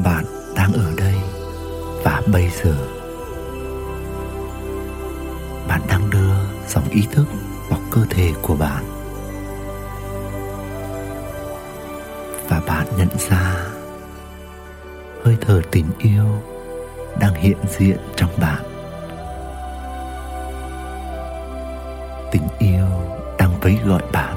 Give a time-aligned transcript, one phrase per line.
[0.00, 0.24] bạn
[0.56, 1.14] đang ở đây
[2.04, 2.74] và bây giờ
[5.68, 6.34] bạn đang đưa
[6.68, 7.24] dòng ý thức
[7.68, 8.84] vào cơ thể của bạn.
[12.48, 13.54] Và bạn nhận ra
[15.24, 16.24] hơi thở tình yêu
[17.20, 18.62] đang hiện diện trong bạn.
[22.32, 22.86] Tình yêu
[23.38, 24.31] đang vẫy gọi bạn.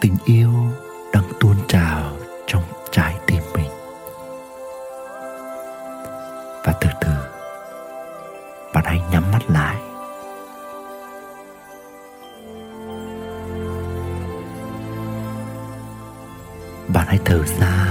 [0.00, 0.52] Tình yêu
[1.12, 3.70] đang tuôn trào trong trái tim mình.
[6.64, 7.10] Và từ từ,
[8.74, 9.76] bạn hãy nhắm mắt lại.
[16.88, 17.87] Bạn hãy thở ra.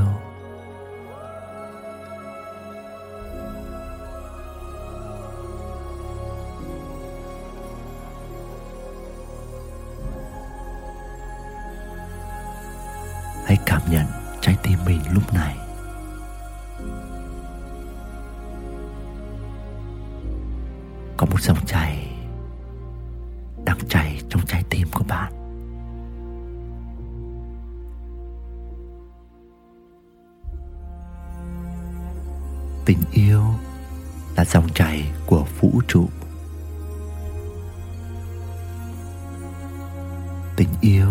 [0.00, 0.29] Tình yêu hãy
[34.50, 36.08] dòng chảy của vũ trụ.
[40.56, 41.08] Tình yêu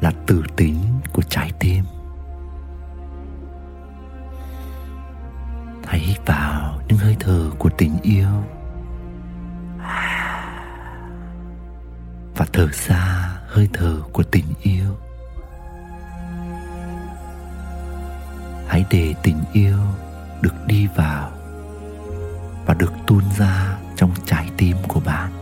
[0.00, 0.76] là từ tính
[1.12, 1.84] của trái tim.
[5.84, 8.28] Hãy hít vào những hơi thở của tình yêu
[12.36, 14.96] và thở ra hơi thở của tình yêu.
[18.66, 19.78] Hãy để tình yêu
[20.40, 21.35] được đi vào
[22.66, 25.32] và được tuôn ra trong trái tim của bạn.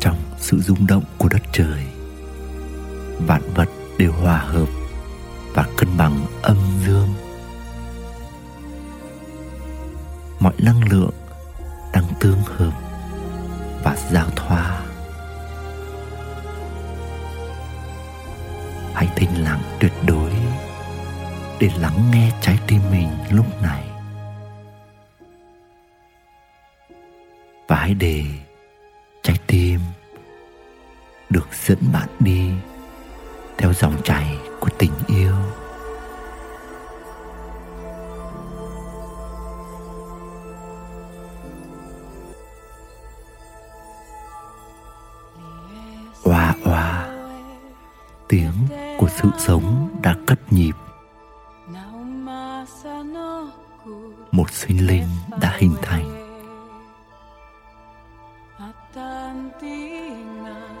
[0.00, 1.84] Trong sự rung động của đất trời,
[3.18, 3.68] vạn vật
[3.98, 4.68] đều hòa hợp
[5.54, 7.08] và cân bằng âm dương.
[10.40, 11.14] Mọi năng lượng
[11.92, 12.72] đang tương hợp
[13.84, 14.82] và giao thoa.
[18.94, 20.29] Hãy thinh lặng tuyệt đối
[21.60, 23.84] để lắng nghe trái tim mình lúc này.
[27.68, 28.24] Và hãy để
[29.22, 29.80] trái tim
[31.30, 32.50] được dẫn bạn đi
[33.58, 35.34] theo dòng chảy của tình yêu.
[46.24, 47.08] Oa oa,
[48.28, 48.52] tiếng
[48.98, 50.72] của sự sống đã cất nhịp.
[54.50, 55.06] Một sinh linh
[55.40, 56.04] đã hình thành.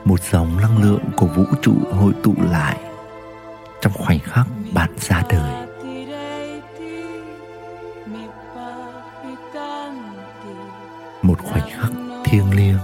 [0.04, 2.78] Một dòng năng lượng của vũ trụ hội tụ lại.
[3.80, 5.66] Trong khoảnh khắc bạn ra đời.
[11.22, 11.90] Một khoảnh khắc
[12.24, 12.78] thiêng liêng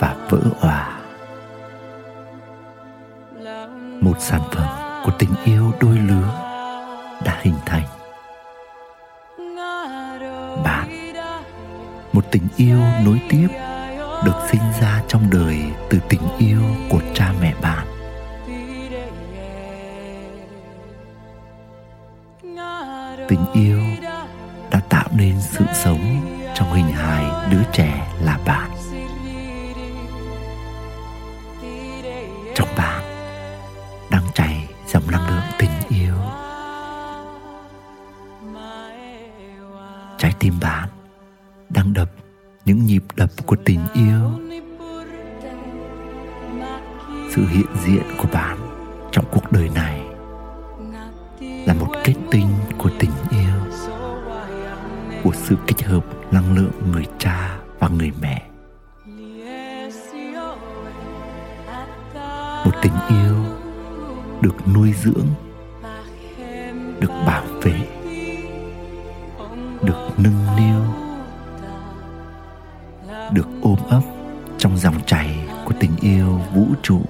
[0.00, 1.00] và vỡ òa.
[4.00, 6.28] Một sản phẩm của tình yêu đôi lứa
[7.24, 7.97] đã hình thành
[10.64, 11.12] bạn.
[12.12, 13.48] Một tình yêu nối tiếp
[14.24, 15.56] được sinh ra trong đời
[15.90, 16.60] từ tình yêu
[16.90, 17.86] của cha mẹ bạn.
[23.28, 23.80] Tình yêu
[24.70, 26.20] đã tạo nên sự sống
[26.54, 28.70] trong hình hài đứa trẻ là bạn.
[42.78, 44.30] Những nhịp đập của tình yêu,
[47.30, 48.58] sự hiện diện của bạn
[49.12, 50.02] trong cuộc đời này
[51.40, 52.48] là một kết tinh
[52.78, 53.54] của tình yêu,
[55.24, 58.42] của sự kết hợp năng lượng người cha và người mẹ.
[62.64, 63.34] Một tình yêu
[64.40, 65.26] được nuôi dưỡng,
[67.00, 67.80] được bảo vệ,
[69.82, 71.07] được nâng niu
[73.32, 74.02] được ôm ấp
[74.58, 77.00] trong dòng chảy của tình yêu vũ trụ.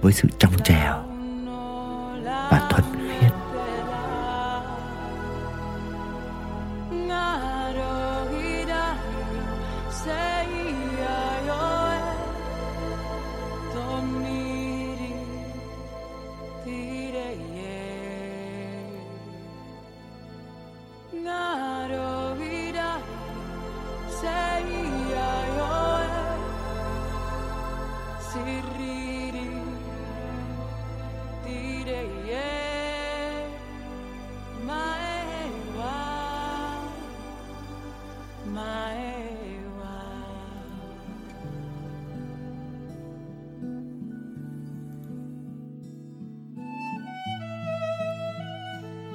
[0.00, 1.02] Với sự trong trèo
[2.24, 2.99] và thuần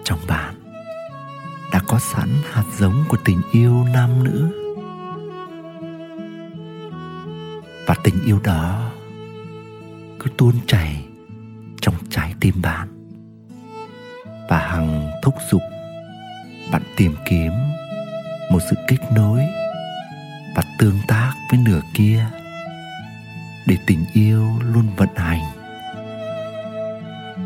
[0.05, 0.55] trong bạn.
[1.71, 4.61] Đã có sẵn hạt giống của tình yêu nam nữ.
[7.85, 8.91] Và tình yêu đó
[10.19, 11.05] cứ tuôn chảy
[11.81, 12.87] trong trái tim bạn.
[14.49, 15.61] Và hằng thúc giục
[16.71, 17.51] bạn tìm kiếm
[18.51, 19.39] một sự kết nối
[20.55, 22.25] và tương tác với nửa kia
[23.67, 25.43] để tình yêu luôn vận hành,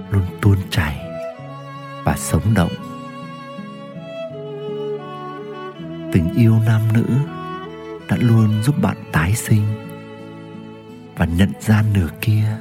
[0.09, 1.08] luôn tuôn chảy
[2.09, 2.71] và sống động.
[6.13, 7.05] Tình yêu nam nữ
[8.09, 9.63] đã luôn giúp bạn tái sinh
[11.17, 12.57] và nhận ra nửa kia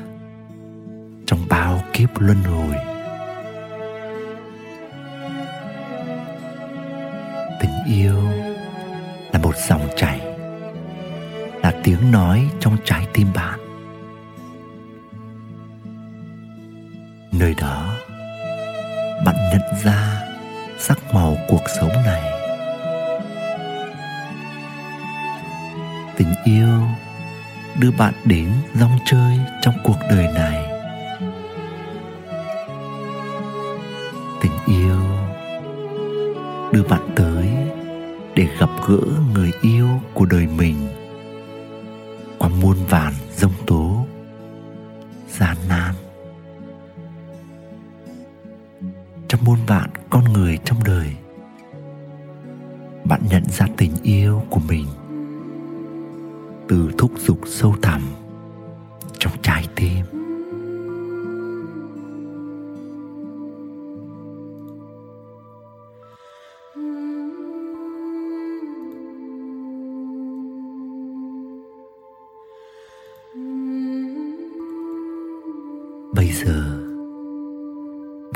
[1.27, 2.75] trong bao kiếp luân hồi.
[7.61, 8.23] Tình yêu
[9.33, 10.21] là một dòng chảy,
[11.62, 13.61] là tiếng nói trong trái tim bạn.
[17.33, 17.98] Nơi đó
[19.50, 20.23] nhận ra
[20.79, 22.23] sắc màu cuộc sống này.
[26.17, 26.83] Tình yêu
[27.79, 30.68] đưa bạn đến rong chơi trong cuộc đời này.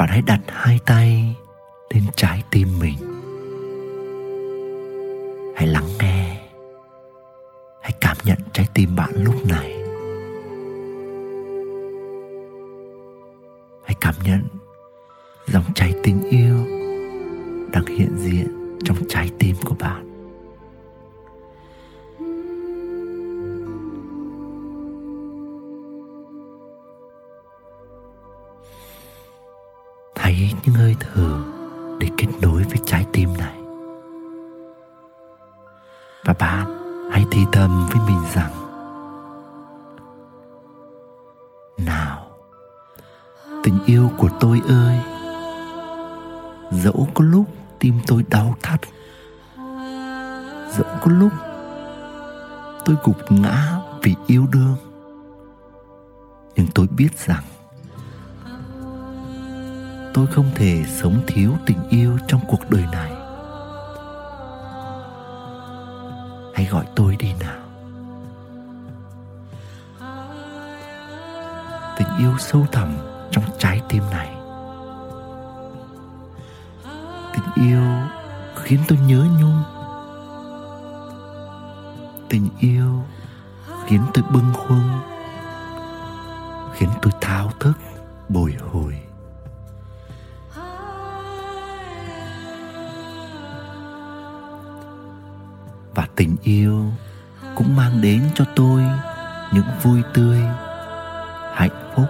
[0.02, 1.36] Bạn hãy đặt hai tay
[1.94, 2.94] lên trái tim mình.
[5.56, 6.36] Hãy lắng nghe,
[7.82, 9.72] hãy cảm nhận trái tim bạn lúc này.
[13.84, 14.42] Hãy cảm nhận
[15.46, 16.56] dòng chảy tình yêu
[17.72, 20.11] đang hiện diện trong trái tim của bạn.
[30.32, 31.40] Hãy những hơi thở
[31.98, 33.58] để kết nối với trái tim này.
[36.24, 36.66] Và bạn
[37.12, 38.52] hãy thì thầm với mình rằng,
[41.78, 42.26] nào,
[43.64, 44.98] tình yêu của tôi ơi,
[46.70, 47.44] dẫu có lúc
[47.78, 48.80] tim tôi đau thắt,
[50.70, 51.32] dẫu có lúc
[52.84, 54.76] tôi gục ngã vì yêu đương,
[56.54, 57.42] nhưng tôi biết rằng
[60.14, 63.12] tôi không thể sống thiếu tình yêu trong cuộc đời này.
[66.54, 67.58] Hãy gọi tôi đi nào.
[71.98, 72.96] Tình yêu sâu thẳm
[73.30, 74.36] trong trái tim này.
[77.32, 77.82] Tình yêu
[78.56, 79.62] khiến tôi nhớ nhung.
[82.28, 83.02] Tình yêu
[83.86, 85.00] khiến tôi bâng khuâng.
[86.72, 87.72] Khiến tôi thao thức,
[88.28, 89.11] bồi hồi.
[96.16, 96.92] Tình yêu
[97.54, 98.82] cũng mang đến cho tôi
[99.52, 100.38] những vui tươi,
[101.54, 102.06] hạnh phúc,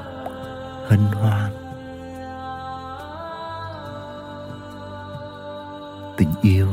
[0.88, 1.52] hân hoan.
[6.16, 6.68] Tình yêu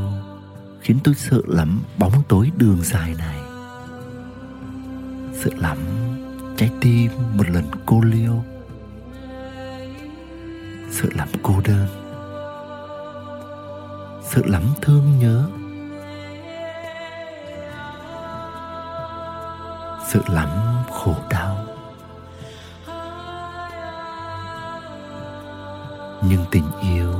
[0.81, 3.39] khiến tôi sợ lắm bóng tối đường dài này.
[5.33, 5.77] Sợ lắm
[6.57, 8.43] trái tim một lần cô liêu.
[10.91, 11.87] Sợ lắm cô đơn.
[14.29, 15.58] Sợ lắm thương nhớ.
[20.09, 20.49] Sự lắm
[20.91, 21.57] khổ đau.
[26.21, 27.13] Nhưng tình yêu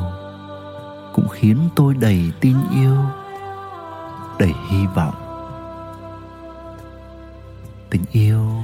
[1.14, 2.98] cũng khiến tôi đầy tin yêu,
[4.40, 5.16] đầy hy vọng.
[7.90, 8.64] Tình yêu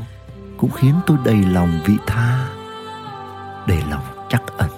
[0.58, 2.48] cũng khiến tôi đầy lòng vị tha,
[3.68, 4.70] đầy lòng chắc ẩn.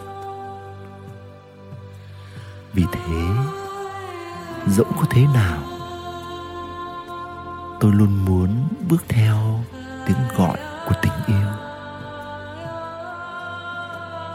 [2.73, 3.27] Vì thế,
[4.67, 5.57] dẫu có thế nào,
[7.79, 9.37] tôi luôn muốn bước theo
[10.05, 11.47] tiếng gọi của tình yêu.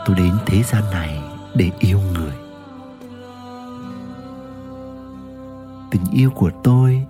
[0.07, 1.23] Tôi đến thế gian này
[1.55, 2.33] để yêu người.
[5.91, 7.07] Tình yêu của tôi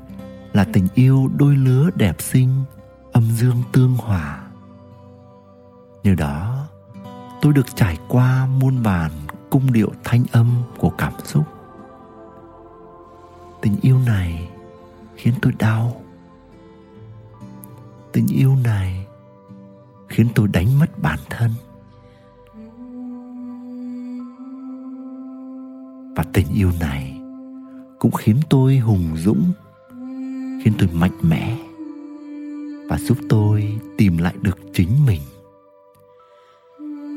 [0.53, 2.65] là tình yêu đôi lứa đẹp xinh,
[3.13, 4.43] âm dương tương hòa.
[6.03, 6.67] Nhờ đó,
[7.43, 9.11] tôi được trải qua muôn vàn
[9.51, 11.45] cung điệu thanh âm của cảm xúc.
[13.63, 14.49] Tình yêu này
[15.17, 16.03] khiến tôi đau
[18.13, 19.07] tình yêu này
[20.09, 21.51] khiến tôi đánh mất bản thân
[26.17, 27.21] và tình yêu này
[27.99, 29.53] cũng khiến tôi hùng dũng,
[30.65, 31.59] khiến tôi mạnh mẽ
[32.89, 35.21] và giúp tôi tìm lại được chính mình.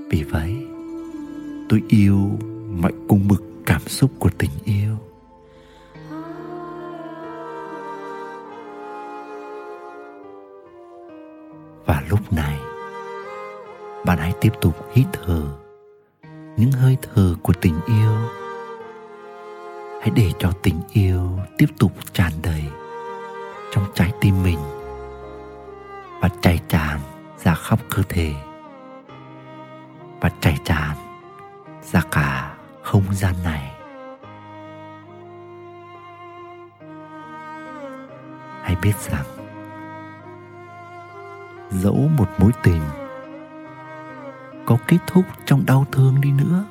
[0.09, 0.55] Vì vậy,
[1.69, 2.39] tôi yêu
[2.81, 4.97] mọi cung bực cảm xúc của tình yêu.
[12.25, 12.60] Lúc này
[14.05, 15.41] bạn hãy tiếp tục hít thở,
[16.58, 18.12] những hơi thở của tình yêu.
[20.01, 22.63] Hãy để cho tình yêu tiếp tục tràn đầy
[23.72, 24.60] trong trái tim mình
[26.22, 27.00] và chảy tràn
[27.44, 28.34] ra khắp cơ thể
[30.22, 30.98] và chảy tràn
[31.91, 33.72] ra cả không gian này.
[38.63, 39.34] Hãy biết rằng
[41.72, 42.81] dẫu một mối tình.
[44.65, 46.65] Có kết thúc trong đau thương đi nữa,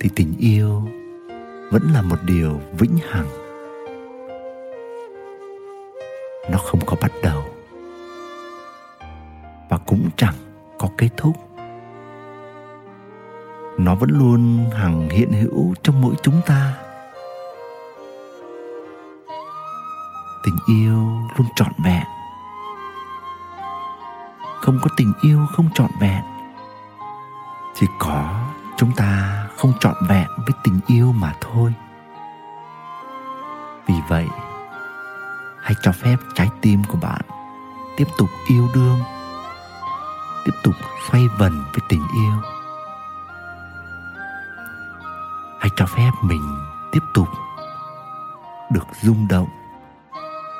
[0.00, 0.88] thì tình yêu
[1.70, 3.26] vẫn là một điều vĩnh hằng.
[6.50, 7.42] Nó không có bắt đầu,
[9.68, 10.34] và cũng chẳng
[10.78, 11.36] có kết thúc.
[13.78, 16.74] Nó vẫn luôn hằng hiện hữu trong mỗi chúng ta.
[20.44, 20.96] Tình yêu
[21.36, 22.04] luôn trọn vẹn
[24.68, 26.22] không có tình yêu, không trọn vẹn
[27.74, 31.74] chỉ có chúng ta không trọn vẹn với tình yêu mà thôi.
[33.86, 34.28] Vì vậy,
[35.62, 37.20] hãy cho phép trái tim của bạn
[37.96, 38.98] tiếp tục yêu đương,
[40.44, 40.74] tiếp tục
[41.10, 42.32] xoay vần với tình yêu.
[45.60, 46.58] Hãy cho phép mình
[46.92, 47.28] tiếp tục
[48.72, 49.48] được rung động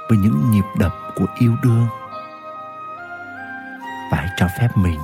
[0.08, 1.86] với những nhịp đập của yêu đương
[4.38, 5.00] cho phép mình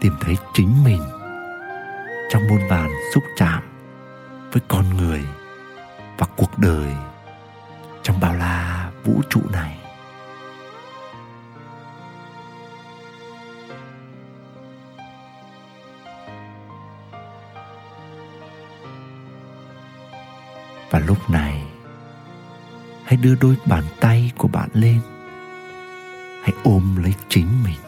[0.00, 1.02] tìm thấy chính mình
[2.30, 3.62] trong muôn vàn xúc chạm
[4.52, 5.24] với con người
[6.18, 6.94] và cuộc đời
[8.02, 9.78] trong bao la vũ trụ này.
[20.90, 21.62] Và lúc này,
[23.04, 25.00] hãy đưa đôi bàn tay của bạn lên.
[26.42, 27.85] Hãy ôm lấy chính mình.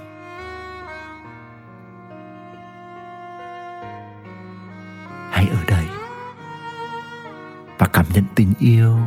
[8.68, 8.98] Yêu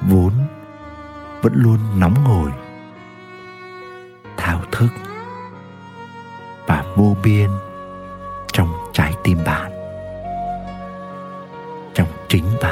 [0.00, 0.32] vốn
[1.42, 2.50] vẫn luôn nóng ngồi,
[4.36, 4.88] thao thức
[6.66, 7.50] và vô biên
[8.52, 9.72] trong trái tim bạn,
[11.94, 12.71] trong chính bạn.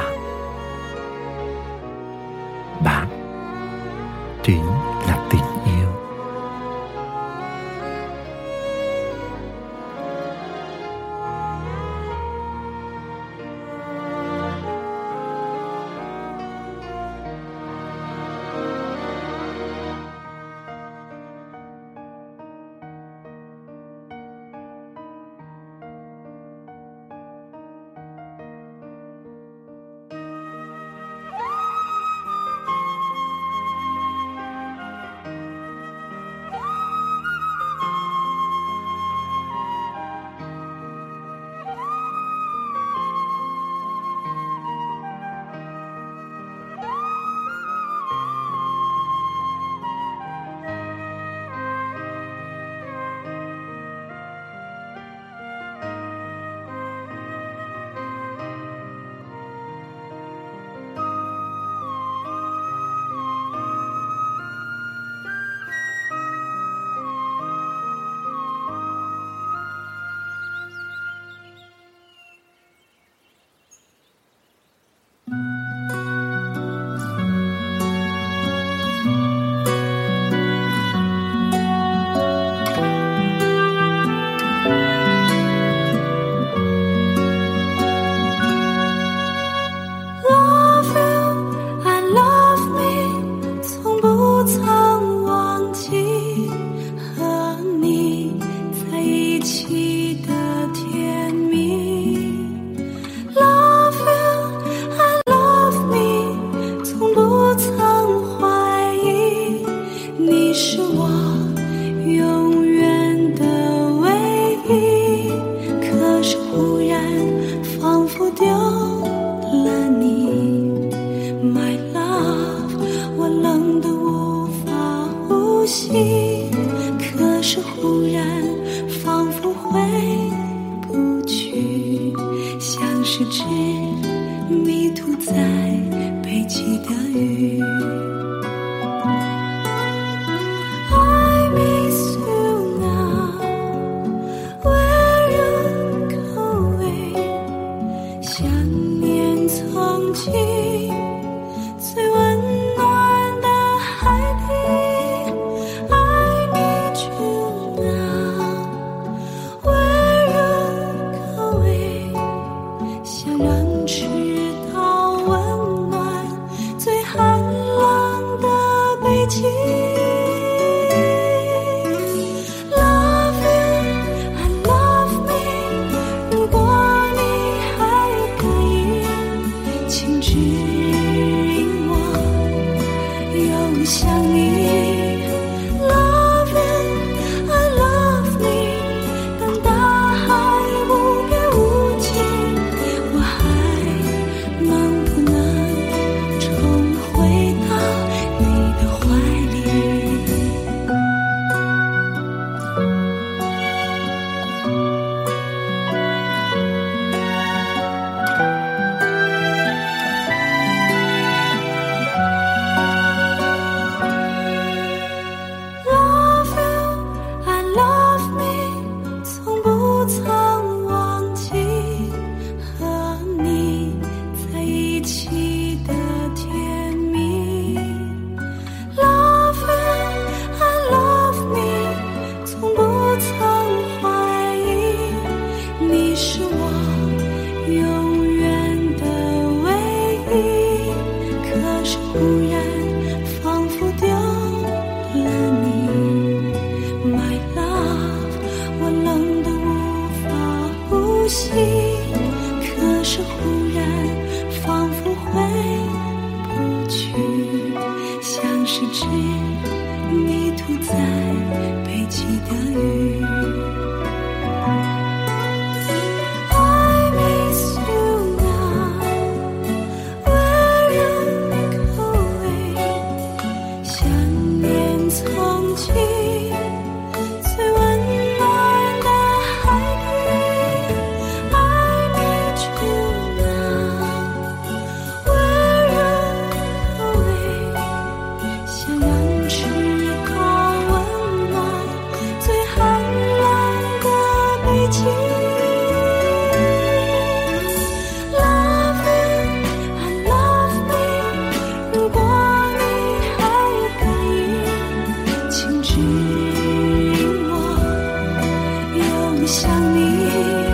[310.11, 310.70] 你